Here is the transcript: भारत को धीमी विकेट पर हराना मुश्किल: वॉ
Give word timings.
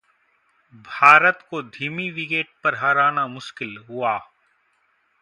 भारत 0.87 1.45
को 1.49 1.61
धीमी 1.61 2.09
विकेट 2.11 2.49
पर 2.63 2.75
हराना 2.75 3.27
मुश्किल: 3.27 3.77
वॉ 3.89 4.17